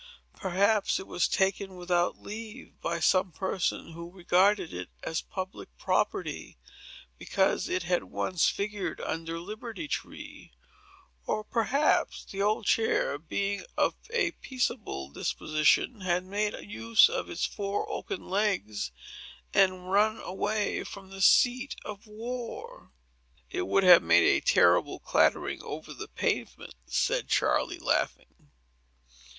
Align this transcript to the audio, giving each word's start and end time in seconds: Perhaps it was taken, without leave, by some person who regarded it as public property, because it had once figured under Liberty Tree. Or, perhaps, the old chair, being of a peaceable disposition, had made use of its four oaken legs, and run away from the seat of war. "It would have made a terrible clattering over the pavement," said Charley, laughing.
Perhaps 0.35 0.99
it 0.99 1.05
was 1.05 1.27
taken, 1.27 1.75
without 1.75 2.17
leave, 2.19 2.73
by 2.81 2.99
some 2.99 3.31
person 3.31 3.91
who 3.91 4.09
regarded 4.09 4.73
it 4.73 4.89
as 5.03 5.21
public 5.21 5.69
property, 5.77 6.57
because 7.19 7.69
it 7.69 7.83
had 7.83 8.05
once 8.05 8.49
figured 8.49 8.99
under 8.99 9.37
Liberty 9.39 9.87
Tree. 9.87 10.53
Or, 11.27 11.43
perhaps, 11.43 12.25
the 12.25 12.41
old 12.41 12.65
chair, 12.65 13.19
being 13.19 13.63
of 13.77 13.93
a 14.09 14.31
peaceable 14.31 15.09
disposition, 15.11 16.01
had 16.01 16.25
made 16.25 16.55
use 16.67 17.07
of 17.07 17.29
its 17.29 17.45
four 17.45 17.87
oaken 17.87 18.27
legs, 18.27 18.91
and 19.53 19.91
run 19.91 20.17
away 20.21 20.83
from 20.83 21.11
the 21.11 21.21
seat 21.21 21.75
of 21.85 22.07
war. 22.07 22.91
"It 23.51 23.67
would 23.67 23.83
have 23.83 24.01
made 24.01 24.23
a 24.23 24.41
terrible 24.43 24.99
clattering 24.99 25.61
over 25.61 25.93
the 25.93 26.07
pavement," 26.07 26.73
said 26.87 27.27
Charley, 27.29 27.77
laughing. 27.77 28.49